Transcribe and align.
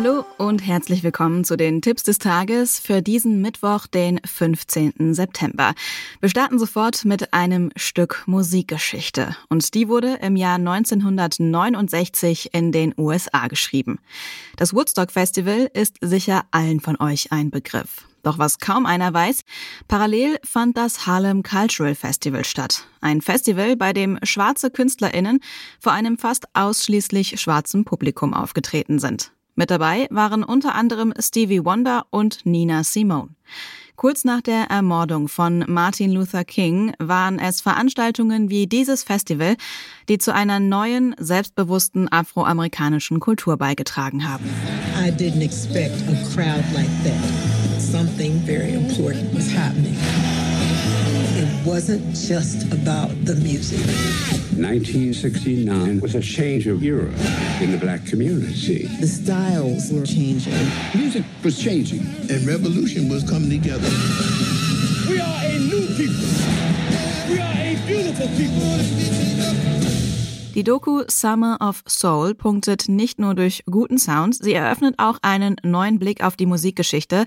Hallo 0.00 0.24
und 0.36 0.64
herzlich 0.64 1.02
willkommen 1.02 1.42
zu 1.42 1.56
den 1.56 1.82
Tipps 1.82 2.04
des 2.04 2.18
Tages 2.18 2.78
für 2.78 3.02
diesen 3.02 3.42
Mittwoch, 3.42 3.88
den 3.88 4.20
15. 4.24 5.12
September. 5.12 5.74
Wir 6.20 6.28
starten 6.28 6.60
sofort 6.60 7.04
mit 7.04 7.34
einem 7.34 7.72
Stück 7.74 8.22
Musikgeschichte 8.26 9.34
und 9.48 9.74
die 9.74 9.88
wurde 9.88 10.20
im 10.22 10.36
Jahr 10.36 10.54
1969 10.54 12.50
in 12.54 12.70
den 12.70 12.94
USA 12.96 13.48
geschrieben. 13.48 13.98
Das 14.56 14.72
Woodstock 14.72 15.10
Festival 15.10 15.68
ist 15.74 15.96
sicher 16.00 16.44
allen 16.52 16.78
von 16.78 17.00
euch 17.00 17.32
ein 17.32 17.50
Begriff. 17.50 18.06
Doch 18.22 18.38
was 18.38 18.60
kaum 18.60 18.86
einer 18.86 19.12
weiß, 19.12 19.42
parallel 19.88 20.38
fand 20.44 20.76
das 20.76 21.08
Harlem 21.08 21.42
Cultural 21.42 21.96
Festival 21.96 22.44
statt. 22.44 22.86
Ein 23.00 23.20
Festival, 23.20 23.74
bei 23.74 23.92
dem 23.92 24.20
schwarze 24.22 24.70
KünstlerInnen 24.70 25.40
vor 25.80 25.90
einem 25.90 26.18
fast 26.18 26.44
ausschließlich 26.54 27.40
schwarzen 27.40 27.84
Publikum 27.84 28.32
aufgetreten 28.32 29.00
sind. 29.00 29.32
Mit 29.58 29.72
dabei 29.72 30.06
waren 30.10 30.44
unter 30.44 30.76
anderem 30.76 31.12
Stevie 31.18 31.64
Wonder 31.64 32.06
und 32.10 32.46
Nina 32.46 32.84
Simone. 32.84 33.30
Kurz 33.96 34.24
nach 34.24 34.40
der 34.40 34.66
Ermordung 34.70 35.26
von 35.26 35.64
Martin 35.66 36.12
Luther 36.12 36.44
King 36.44 36.92
waren 37.00 37.40
es 37.40 37.60
Veranstaltungen 37.60 38.50
wie 38.50 38.68
dieses 38.68 39.02
Festival, 39.02 39.56
die 40.08 40.18
zu 40.18 40.32
einer 40.32 40.60
neuen, 40.60 41.16
selbstbewussten 41.18 42.06
afroamerikanischen 42.08 43.18
Kultur 43.18 43.56
beigetragen 43.56 44.28
haben. 44.28 44.44
I 44.96 45.10
didn't 45.10 45.42
expect 45.42 45.96
a 46.08 46.14
crowd 46.32 46.62
like 46.72 46.86
that. 47.02 47.80
Something 47.80 48.40
very 48.46 48.74
important 48.74 49.34
was 49.34 49.52
happening. 49.52 49.98
It 51.68 51.72
wasn't 51.72 52.16
just 52.16 52.62
about 52.72 53.10
the 53.26 53.34
music. 53.34 53.84
1969 54.56 56.00
was 56.00 56.14
a 56.14 56.20
change 56.22 56.66
of 56.66 56.82
era 56.82 57.12
in 57.60 57.72
the 57.72 57.76
black 57.78 58.06
community. 58.06 58.86
The 59.00 59.06
styles 59.06 59.92
were 59.92 60.06
changing. 60.06 60.54
Music 60.94 61.24
was 61.44 61.58
changing. 61.58 62.06
And 62.30 62.46
revolution 62.46 63.10
was 63.10 63.22
coming 63.28 63.50
together. 63.50 63.86
We 65.10 65.20
are 65.20 65.44
a 65.44 65.58
new 65.58 65.86
people. 65.92 66.24
We 67.28 67.38
are 67.38 67.52
a 67.52 67.76
beautiful 67.86 68.28
people. 68.28 68.78
Die 70.54 70.64
Doku 70.64 71.04
Summer 71.06 71.58
of 71.60 71.84
Soul 71.86 72.34
punktet 72.34 72.88
nicht 72.88 73.20
nur 73.20 73.34
durch 73.34 73.62
guten 73.70 73.98
Sound, 73.98 74.34
sie 74.34 74.54
eröffnet 74.54 74.94
auch 74.96 75.18
einen 75.20 75.56
neuen 75.62 75.98
Blick 75.98 76.24
auf 76.24 76.34
die 76.34 76.46
Musikgeschichte, 76.46 77.26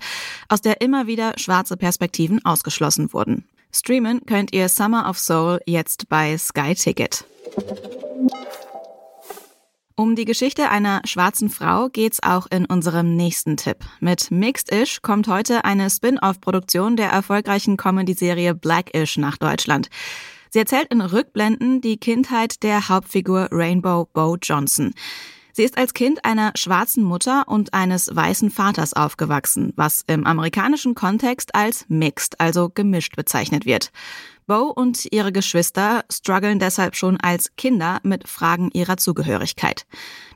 aus 0.49 0.61
der 0.61 0.81
immer 0.81 1.05
wieder 1.05 1.33
schwarze 1.37 1.77
Perspektiven 1.77 2.43
ausgeschlossen 2.43 3.13
wurden. 3.13 3.45
Streamen 3.73 4.25
könnt 4.25 4.53
ihr 4.53 4.69
Summer 4.69 5.09
of 5.09 5.17
Soul 5.17 5.59
jetzt 5.65 6.09
bei 6.09 6.37
Sky 6.37 6.75
Ticket. 6.75 7.25
Um 9.95 10.15
die 10.15 10.25
Geschichte 10.25 10.69
einer 10.69 11.01
schwarzen 11.05 11.49
Frau 11.49 11.89
geht's 11.89 12.23
auch 12.23 12.47
in 12.49 12.65
unserem 12.65 13.15
nächsten 13.15 13.55
Tipp. 13.55 13.77
Mit 13.99 14.31
Mixed 14.31 14.71
Ish 14.71 15.01
kommt 15.01 15.27
heute 15.27 15.63
eine 15.63 15.89
Spin-off-Produktion 15.89 16.95
der 16.95 17.09
erfolgreichen 17.09 17.77
Comedy-Serie 17.77 18.55
Black 18.55 18.95
Ish 18.95 19.17
nach 19.17 19.37
Deutschland. 19.37 19.89
Sie 20.49 20.59
erzählt 20.59 20.91
in 20.91 21.01
Rückblenden 21.01 21.81
die 21.81 21.97
Kindheit 21.97 22.63
der 22.63 22.89
Hauptfigur 22.89 23.49
Rainbow 23.51 24.09
Bo 24.11 24.37
Johnson. 24.41 24.93
Sie 25.53 25.63
ist 25.63 25.77
als 25.77 25.93
Kind 25.93 26.25
einer 26.25 26.51
schwarzen 26.55 27.03
Mutter 27.03 27.47
und 27.47 27.73
eines 27.73 28.13
weißen 28.13 28.51
Vaters 28.51 28.93
aufgewachsen, 28.93 29.73
was 29.75 30.03
im 30.07 30.25
amerikanischen 30.25 30.95
Kontext 30.95 31.55
als 31.55 31.85
mixed, 31.87 32.39
also 32.39 32.69
gemischt 32.69 33.15
bezeichnet 33.15 33.65
wird. 33.65 33.91
Bo 34.47 34.63
und 34.63 35.07
ihre 35.11 35.31
Geschwister 35.31 36.03
strugglen 36.11 36.59
deshalb 36.59 36.95
schon 36.95 37.17
als 37.21 37.51
Kinder 37.55 37.99
mit 38.03 38.27
Fragen 38.27 38.69
ihrer 38.73 38.97
Zugehörigkeit. 38.97 39.85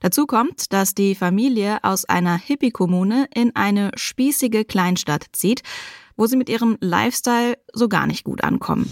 Dazu 0.02 0.26
kommt, 0.26 0.72
dass 0.72 0.94
die 0.94 1.16
Familie 1.16 1.80
aus 1.84 2.06
einer 2.06 2.38
Hippie-Kommune 2.38 3.28
in 3.34 3.56
eine 3.56 3.92
spießige 3.96 4.64
Kleinstadt 4.64 5.26
zieht, 5.34 5.64
wo 6.16 6.28
sie 6.28 6.38
mit 6.38 6.50
ihrem 6.50 6.78
Lifestyle 6.80 7.58
so 7.74 7.90
gar 7.90 8.08
nicht 8.08 8.24
gut 8.24 8.44
ankommen. 8.44 8.90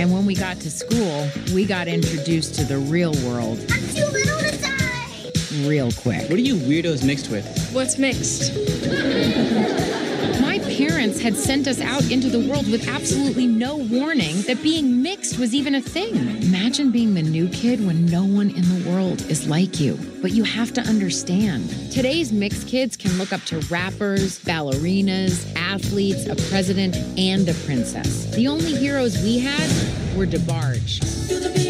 And 0.00 0.12
when 0.12 0.26
we 0.26 0.34
got 0.34 0.60
to 0.62 0.68
school, 0.68 1.30
we 1.54 1.64
got 1.64 1.86
introduced 1.86 2.56
to 2.56 2.64
the 2.64 2.74
real 2.90 3.14
world. 3.22 3.58
Real 5.64 5.90
quick. 5.92 6.22
What 6.22 6.38
are 6.38 6.42
you 6.42 6.56
weirdos 6.56 7.04
mixed 7.04 7.30
with? 7.30 7.46
What's 7.72 7.98
mixed? 7.98 8.52
My 10.40 10.58
parents 10.58 11.20
had 11.20 11.36
sent 11.36 11.66
us 11.66 11.80
out 11.80 12.10
into 12.10 12.28
the 12.28 12.48
world 12.48 12.70
with 12.70 12.88
absolutely 12.88 13.46
no 13.46 13.76
warning 13.76 14.42
that 14.42 14.62
being 14.62 15.02
mixed 15.02 15.38
was 15.38 15.54
even 15.54 15.74
a 15.74 15.80
thing. 15.80 16.14
Imagine 16.42 16.90
being 16.90 17.14
the 17.14 17.22
new 17.22 17.48
kid 17.48 17.84
when 17.86 18.06
no 18.06 18.24
one 18.24 18.50
in 18.50 18.62
the 18.62 18.90
world 18.90 19.22
is 19.22 19.48
like 19.48 19.80
you. 19.80 19.98
But 20.22 20.32
you 20.32 20.44
have 20.44 20.72
to 20.74 20.80
understand 20.82 21.68
today's 21.92 22.32
mixed 22.32 22.68
kids 22.68 22.96
can 22.96 23.16
look 23.18 23.32
up 23.32 23.42
to 23.44 23.58
rappers, 23.70 24.38
ballerinas, 24.40 25.54
athletes, 25.56 26.26
a 26.26 26.36
president, 26.50 26.96
and 27.18 27.48
a 27.48 27.54
princess. 27.54 28.26
The 28.34 28.48
only 28.48 28.74
heroes 28.74 29.22
we 29.22 29.38
had 29.38 29.68
were 30.16 30.26
DeBarge. 30.26 31.65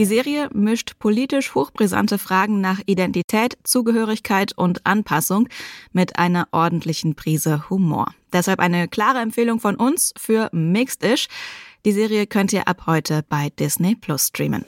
Die 0.00 0.06
Serie 0.06 0.48
mischt 0.54 0.98
politisch 0.98 1.54
hochbrisante 1.54 2.16
Fragen 2.16 2.62
nach 2.62 2.80
Identität, 2.86 3.58
Zugehörigkeit 3.64 4.56
und 4.56 4.86
Anpassung 4.86 5.46
mit 5.92 6.18
einer 6.18 6.48
ordentlichen 6.52 7.16
Prise 7.16 7.68
Humor. 7.68 8.06
Deshalb 8.32 8.60
eine 8.60 8.88
klare 8.88 9.18
Empfehlung 9.18 9.60
von 9.60 9.76
uns 9.76 10.14
für 10.16 10.48
Mixed 10.52 11.04
Ish. 11.04 11.28
Die 11.84 11.92
Serie 11.92 12.26
könnt 12.26 12.54
ihr 12.54 12.66
ab 12.66 12.84
heute 12.86 13.22
bei 13.28 13.50
Disney 13.50 13.94
Plus 13.94 14.28
streamen. 14.28 14.64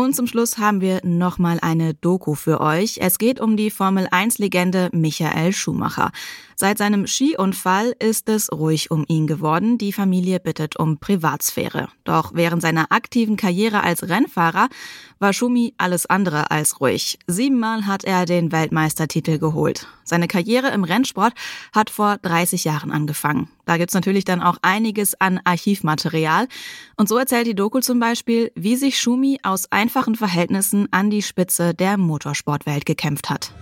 Und 0.00 0.16
zum 0.16 0.26
Schluss 0.26 0.56
haben 0.56 0.80
wir 0.80 1.02
nochmal 1.04 1.58
eine 1.60 1.92
Doku 1.92 2.34
für 2.34 2.62
euch. 2.62 2.96
Es 3.02 3.18
geht 3.18 3.38
um 3.38 3.58
die 3.58 3.70
Formel 3.70 4.06
1-Legende 4.06 4.88
Michael 4.92 5.52
Schumacher. 5.52 6.10
Seit 6.56 6.78
seinem 6.78 7.06
Skiunfall 7.06 7.94
ist 7.98 8.30
es 8.30 8.50
ruhig 8.50 8.90
um 8.90 9.04
ihn 9.08 9.26
geworden. 9.26 9.76
Die 9.76 9.92
Familie 9.92 10.40
bittet 10.40 10.76
um 10.78 10.96
Privatsphäre. 10.96 11.88
Doch 12.04 12.32
während 12.32 12.62
seiner 12.62 12.90
aktiven 12.92 13.36
Karriere 13.36 13.82
als 13.82 14.08
Rennfahrer 14.08 14.70
war 15.18 15.34
Schumi 15.34 15.74
alles 15.76 16.06
andere 16.06 16.50
als 16.50 16.80
ruhig. 16.80 17.18
Siebenmal 17.26 17.86
hat 17.86 18.02
er 18.04 18.24
den 18.24 18.52
Weltmeistertitel 18.52 19.38
geholt. 19.38 19.86
Seine 20.04 20.28
Karriere 20.28 20.68
im 20.68 20.84
Rennsport 20.84 21.34
hat 21.74 21.90
vor 21.90 22.16
30 22.22 22.64
Jahren 22.64 22.90
angefangen. 22.90 23.50
Da 23.70 23.76
gibt's 23.76 23.94
natürlich 23.94 24.24
dann 24.24 24.40
auch 24.42 24.56
einiges 24.62 25.14
an 25.20 25.38
Archivmaterial. 25.44 26.48
Und 26.96 27.08
so 27.08 27.16
erzählt 27.16 27.46
die 27.46 27.54
Doku 27.54 27.78
zum 27.78 28.00
Beispiel, 28.00 28.50
wie 28.56 28.74
sich 28.74 28.98
Schumi 28.98 29.38
aus 29.44 29.70
einfachen 29.70 30.16
Verhältnissen 30.16 30.88
an 30.90 31.08
die 31.08 31.22
Spitze 31.22 31.72
der 31.72 31.96
Motorsportwelt 31.96 32.84
gekämpft 32.84 33.30
hat. 33.30 33.52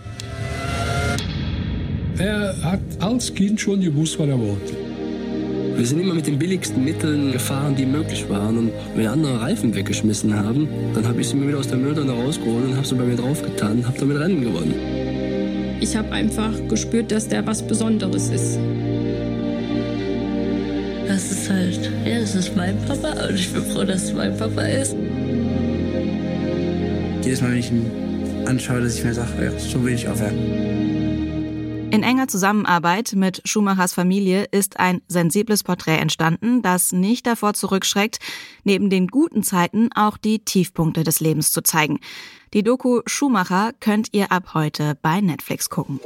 Er 2.17 2.57
hat 2.63 2.81
als 3.01 3.35
Kind 3.35 3.61
schon 3.61 3.83
gewusst, 3.83 4.19
was 4.19 4.29
er 4.29 4.39
wollte. 4.39 4.75
Wir 5.77 5.85
sind 5.85 6.01
immer 6.01 6.15
mit 6.15 6.27
den 6.27 6.39
billigsten 6.39 6.83
Mitteln 6.83 7.31
gefahren, 7.31 7.77
die 7.77 7.85
möglich 7.85 8.31
waren. 8.31 8.57
Und 8.57 8.73
wenn 8.95 9.09
andere 9.09 9.43
Reifen 9.43 9.75
weggeschmissen 9.75 10.35
haben, 10.35 10.67
dann 10.95 11.07
habe 11.07 11.21
ich 11.21 11.29
sie 11.29 11.37
mir 11.37 11.49
wieder 11.49 11.59
aus 11.59 11.69
der 11.69 11.77
Mülltonne 11.77 12.13
rausgeholt 12.13 12.65
und 12.65 12.77
habe 12.77 12.87
sie 12.87 12.95
bei 12.95 13.05
mir 13.05 13.17
draufgetan 13.17 13.81
und 13.81 13.87
habe 13.87 13.99
damit 13.99 14.19
Rennen 14.19 14.41
gewonnen. 14.41 15.79
Ich 15.83 15.95
habe 15.95 16.11
einfach 16.13 16.53
gespürt, 16.67 17.13
dass 17.13 17.29
der 17.29 17.47
was 17.47 17.61
Besonderes 17.61 18.31
ist. 18.31 18.59
Das 21.19 21.33
ist 21.33 21.51
halt, 21.51 21.91
ja, 22.05 22.21
das 22.21 22.37
ist 22.37 22.55
mein 22.55 22.79
Papa 22.87 23.27
und 23.27 23.35
ich 23.35 23.53
bin 23.53 23.65
froh, 23.65 23.83
dass 23.83 24.05
es 24.05 24.13
mein 24.13 24.37
Papa 24.37 24.61
ist. 24.61 24.95
Jedes 27.25 27.41
Mal, 27.41 27.51
wenn 27.51 27.59
ich 27.59 27.73
ihn 27.73 27.91
anschaue, 28.47 28.83
dass 28.83 28.95
ich 28.95 29.03
mir 29.03 29.13
sage, 29.13 29.45
ja, 29.45 29.59
so 29.59 29.83
will 29.83 29.95
ich 29.95 30.07
auch 30.07 30.17
werden. 30.21 31.91
In 31.91 32.05
enger 32.05 32.29
Zusammenarbeit 32.29 33.15
mit 33.17 33.43
Schumachers 33.45 33.95
Familie 33.95 34.45
ist 34.53 34.79
ein 34.79 35.03
sensibles 35.09 35.65
Porträt 35.65 35.97
entstanden, 35.97 36.63
das 36.63 36.93
nicht 36.93 37.27
davor 37.27 37.53
zurückschreckt, 37.53 38.21
neben 38.63 38.89
den 38.89 39.09
guten 39.09 39.43
Zeiten 39.43 39.91
auch 39.97 40.19
die 40.19 40.39
Tiefpunkte 40.45 41.03
des 41.03 41.19
Lebens 41.19 41.51
zu 41.51 41.63
zeigen. 41.63 41.99
Die 42.55 42.63
Doku 42.63 43.01
Schumacher 43.07 43.73
könnt 43.81 44.07
ihr 44.13 44.31
ab 44.31 44.55
heute 44.55 44.97
bei 45.03 45.21
Netflix 45.21 45.69
gucken. 45.69 45.99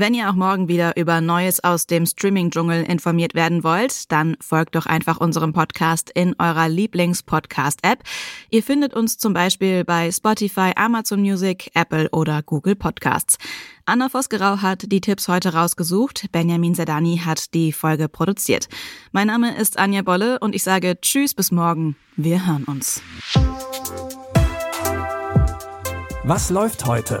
Wenn 0.00 0.14
ihr 0.14 0.30
auch 0.30 0.34
morgen 0.34 0.68
wieder 0.68 0.96
über 0.96 1.20
Neues 1.20 1.64
aus 1.64 1.88
dem 1.88 2.06
Streaming-Dschungel 2.06 2.84
informiert 2.84 3.34
werden 3.34 3.64
wollt, 3.64 4.12
dann 4.12 4.36
folgt 4.40 4.76
doch 4.76 4.86
einfach 4.86 5.18
unserem 5.18 5.52
Podcast 5.52 6.08
in 6.14 6.36
eurer 6.38 6.68
Lieblings-Podcast-App. 6.68 8.04
Ihr 8.48 8.62
findet 8.62 8.94
uns 8.94 9.18
zum 9.18 9.32
Beispiel 9.32 9.84
bei 9.84 10.12
Spotify, 10.12 10.70
Amazon 10.76 11.20
Music, 11.20 11.72
Apple 11.74 12.08
oder 12.10 12.44
Google 12.44 12.76
Podcasts. 12.76 13.38
Anna 13.86 14.08
Vosgerau 14.08 14.62
hat 14.62 14.92
die 14.92 15.00
Tipps 15.00 15.26
heute 15.26 15.54
rausgesucht. 15.54 16.26
Benjamin 16.30 16.76
Sedani 16.76 17.20
hat 17.24 17.52
die 17.52 17.72
Folge 17.72 18.08
produziert. 18.08 18.68
Mein 19.10 19.26
Name 19.26 19.56
ist 19.56 19.80
Anja 19.80 20.02
Bolle 20.02 20.38
und 20.38 20.54
ich 20.54 20.62
sage 20.62 21.00
Tschüss 21.00 21.34
bis 21.34 21.50
morgen. 21.50 21.96
Wir 22.14 22.46
hören 22.46 22.62
uns. 22.66 23.02
Was 26.22 26.50
läuft 26.50 26.86
heute? 26.86 27.20